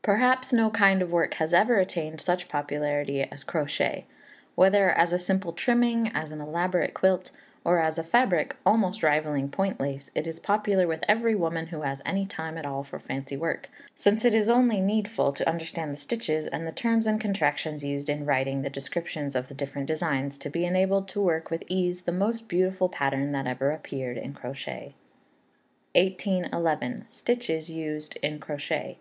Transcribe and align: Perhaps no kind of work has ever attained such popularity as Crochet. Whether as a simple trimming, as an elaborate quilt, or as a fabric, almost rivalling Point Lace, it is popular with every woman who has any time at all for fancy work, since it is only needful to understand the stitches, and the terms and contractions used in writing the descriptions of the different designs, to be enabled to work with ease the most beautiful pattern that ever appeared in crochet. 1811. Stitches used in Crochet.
Perhaps 0.00 0.54
no 0.54 0.70
kind 0.70 1.02
of 1.02 1.12
work 1.12 1.34
has 1.34 1.52
ever 1.52 1.76
attained 1.76 2.18
such 2.22 2.48
popularity 2.48 3.22
as 3.24 3.44
Crochet. 3.44 4.06
Whether 4.54 4.88
as 4.90 5.12
a 5.12 5.18
simple 5.18 5.52
trimming, 5.52 6.08
as 6.14 6.30
an 6.30 6.40
elaborate 6.40 6.94
quilt, 6.94 7.30
or 7.62 7.78
as 7.80 7.98
a 7.98 8.02
fabric, 8.02 8.56
almost 8.64 9.02
rivalling 9.02 9.50
Point 9.50 9.78
Lace, 9.78 10.10
it 10.14 10.26
is 10.26 10.40
popular 10.40 10.86
with 10.86 11.04
every 11.06 11.34
woman 11.34 11.66
who 11.66 11.82
has 11.82 12.00
any 12.06 12.24
time 12.24 12.56
at 12.56 12.64
all 12.64 12.84
for 12.84 12.98
fancy 12.98 13.36
work, 13.36 13.68
since 13.94 14.24
it 14.24 14.32
is 14.32 14.48
only 14.48 14.80
needful 14.80 15.30
to 15.34 15.46
understand 15.46 15.92
the 15.92 15.98
stitches, 16.00 16.46
and 16.46 16.66
the 16.66 16.72
terms 16.72 17.06
and 17.06 17.20
contractions 17.20 17.84
used 17.84 18.08
in 18.08 18.24
writing 18.24 18.62
the 18.62 18.70
descriptions 18.70 19.36
of 19.36 19.48
the 19.48 19.54
different 19.54 19.88
designs, 19.88 20.38
to 20.38 20.48
be 20.48 20.64
enabled 20.64 21.06
to 21.08 21.20
work 21.20 21.50
with 21.50 21.62
ease 21.68 22.00
the 22.04 22.12
most 22.12 22.48
beautiful 22.48 22.88
pattern 22.88 23.32
that 23.32 23.46
ever 23.46 23.72
appeared 23.72 24.16
in 24.16 24.32
crochet. 24.32 24.94
1811. 25.94 27.04
Stitches 27.08 27.68
used 27.68 28.16
in 28.22 28.38
Crochet. 28.38 28.96